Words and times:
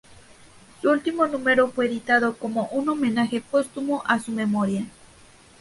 Su 0.81 0.89
último 0.89 1.27
número 1.27 1.69
fue 1.69 1.85
editado 1.85 2.35
como 2.35 2.65
un 2.71 2.89
homenaje 2.89 3.39
póstumo 3.39 4.01
a 4.07 4.17
su 4.19 4.31
memoria. 4.31 4.87